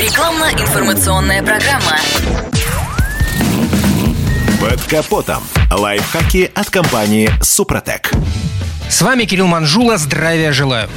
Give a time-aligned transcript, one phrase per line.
[0.00, 1.98] Рекламно-информационная программа.
[4.58, 5.42] Под капотом.
[5.70, 8.10] Лайфхаки от компании «Супротек».
[8.88, 9.98] С вами Кирилл Манжула.
[9.98, 10.88] Здравия желаю.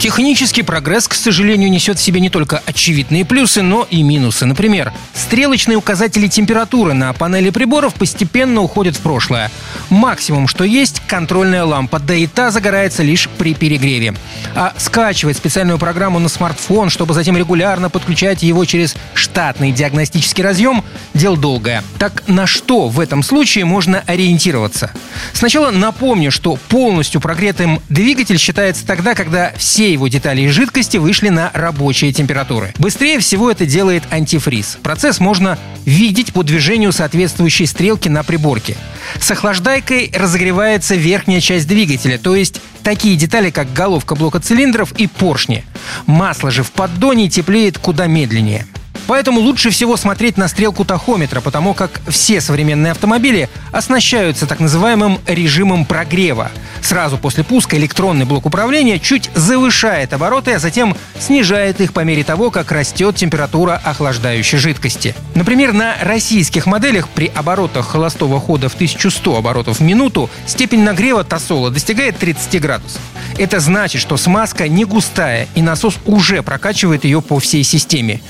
[0.00, 4.46] Технический прогресс, к сожалению, несет в себе не только очевидные плюсы, но и минусы.
[4.46, 9.50] Например, стрелочные указатели температуры на панели приборов постепенно уходят в прошлое.
[9.90, 14.14] Максимум, что есть, контрольная лампа, да и та загорается лишь при перегреве.
[14.54, 20.84] А скачивать специальную программу на смартфон, чтобы затем регулярно подключать его через штатный диагностический разъем,
[21.12, 21.82] дело долгое.
[21.98, 24.92] Так на что в этом случае можно ориентироваться?
[25.32, 31.30] Сначала напомню, что полностью прогретым двигатель считается тогда, когда все его детали и жидкости вышли
[31.30, 32.72] на рабочие температуры.
[32.78, 34.78] Быстрее всего это делает антифриз.
[34.82, 38.76] Процесс можно видеть по движению соответствующей стрелки на приборке.
[39.20, 45.06] С охлаждайкой разогревается верхняя часть двигателя, то есть такие детали, как головка блока цилиндров и
[45.06, 45.64] поршни.
[46.06, 48.66] Масло же в поддоне теплеет куда медленнее.
[49.06, 55.20] Поэтому лучше всего смотреть на стрелку тахометра, потому как все современные автомобили оснащаются так называемым
[55.26, 56.50] режимом прогрева.
[56.84, 62.24] Сразу после пуска электронный блок управления чуть завышает обороты, а затем снижает их по мере
[62.24, 65.14] того, как растет температура охлаждающей жидкости.
[65.34, 71.24] Например, на российских моделях при оборотах холостого хода в 1100 оборотов в минуту степень нагрева
[71.24, 73.00] тосола достигает 30 градусов.
[73.38, 78.20] Это значит, что смазка не густая, и насос уже прокачивает ее по всей системе.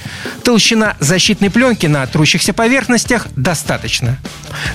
[0.45, 4.17] Толщина защитной пленки на трущихся поверхностях достаточно.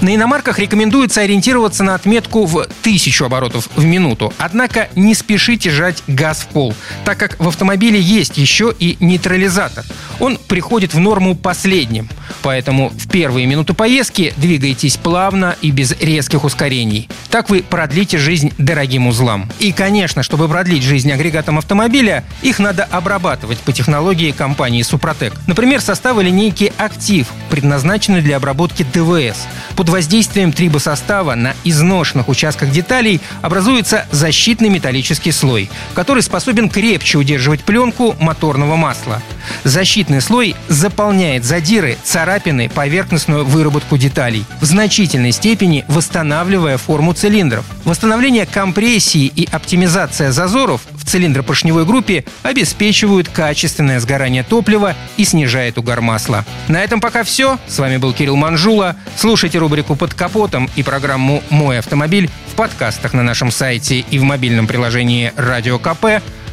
[0.02, 4.34] На иномарках рекомендуется ориентироваться на отметку в 1000 оборотов в минуту.
[4.38, 6.74] Однако не спешите жать газ в пол,
[7.06, 9.86] так как в автомобиле есть еще и нейтрализатор.
[10.20, 12.10] Он приходит в норму последним.
[12.42, 17.10] Поэтому в первые минуты поездки двигайтесь плавно и без резких ускорений.
[17.30, 19.50] Так вы продлите жизнь дорогим узлам.
[19.60, 25.34] И, конечно, чтобы продлить жизнь агрегатам автомобиля, их надо обрабатывать по технологии компании «Супротек».
[25.48, 29.48] Например, составы линейки «Актив» предназначены для обработки ДВС.
[29.76, 37.64] Под воздействием трибосостава на изношенных участках деталей образуется защитный металлический слой, который способен крепче удерживать
[37.64, 39.22] пленку моторного масла.
[39.64, 42.29] Защитный слой заполняет задиры, царапины,
[42.70, 47.66] поверхностную выработку деталей, в значительной степени восстанавливая форму цилиндров.
[47.86, 56.02] Восстановление компрессии и оптимизация зазоров в цилиндропоршневой группе обеспечивают качественное сгорание топлива и снижает угар
[56.02, 56.46] масла.
[56.68, 57.58] На этом пока все.
[57.68, 58.96] С вами был Кирилл Манжула.
[59.18, 64.24] Слушайте рубрику «Под капотом» и программу «Мой автомобиль» в подкастах на нашем сайте и в
[64.24, 66.22] мобильном приложении «Радио КП»,